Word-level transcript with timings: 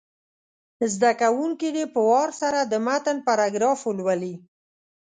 زده 0.93 1.11
کوونکي 1.21 1.69
دې 1.75 1.85
په 1.93 2.01
وار 2.09 2.29
سره 2.41 2.59
د 2.63 2.73
متن 2.85 3.17
پاراګراف 3.27 3.79
ولولي. 3.83 4.35